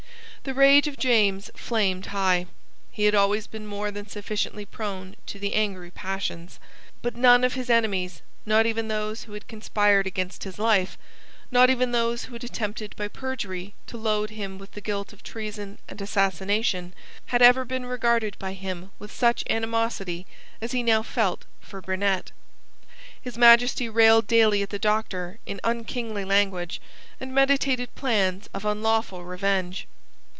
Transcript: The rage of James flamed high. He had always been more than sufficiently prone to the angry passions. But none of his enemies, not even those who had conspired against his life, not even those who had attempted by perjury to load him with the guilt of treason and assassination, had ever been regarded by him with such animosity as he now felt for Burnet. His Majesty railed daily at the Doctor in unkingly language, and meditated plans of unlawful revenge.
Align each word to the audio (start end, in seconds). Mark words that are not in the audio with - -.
The 0.43 0.55
rage 0.55 0.87
of 0.87 0.97
James 0.97 1.51
flamed 1.55 2.07
high. 2.07 2.47
He 2.91 3.03
had 3.03 3.13
always 3.13 3.45
been 3.45 3.67
more 3.67 3.91
than 3.91 4.07
sufficiently 4.07 4.65
prone 4.65 5.15
to 5.27 5.37
the 5.37 5.53
angry 5.53 5.91
passions. 5.91 6.59
But 7.03 7.15
none 7.15 7.43
of 7.43 7.53
his 7.53 7.69
enemies, 7.69 8.23
not 8.43 8.65
even 8.65 8.87
those 8.87 9.25
who 9.25 9.33
had 9.33 9.47
conspired 9.47 10.07
against 10.07 10.43
his 10.43 10.57
life, 10.57 10.97
not 11.51 11.69
even 11.69 11.91
those 11.91 12.23
who 12.23 12.33
had 12.33 12.43
attempted 12.43 12.95
by 12.95 13.07
perjury 13.07 13.75
to 13.85 13.97
load 13.99 14.31
him 14.31 14.57
with 14.57 14.71
the 14.71 14.81
guilt 14.81 15.13
of 15.13 15.21
treason 15.21 15.77
and 15.87 16.01
assassination, 16.01 16.95
had 17.27 17.43
ever 17.43 17.63
been 17.63 17.85
regarded 17.85 18.35
by 18.39 18.53
him 18.53 18.89
with 18.97 19.11
such 19.11 19.43
animosity 19.47 20.25
as 20.59 20.71
he 20.71 20.81
now 20.81 21.03
felt 21.03 21.45
for 21.59 21.81
Burnet. 21.83 22.31
His 23.21 23.37
Majesty 23.37 23.87
railed 23.87 24.25
daily 24.25 24.63
at 24.63 24.71
the 24.71 24.79
Doctor 24.79 25.37
in 25.45 25.61
unkingly 25.63 26.25
language, 26.25 26.81
and 27.19 27.31
meditated 27.31 27.93
plans 27.93 28.49
of 28.55 28.65
unlawful 28.65 29.23
revenge. 29.23 29.85